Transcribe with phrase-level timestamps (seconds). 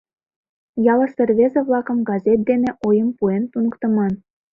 [0.93, 4.13] Ялысе рвезе-влакым газет дене ойым пуэн туныктыман.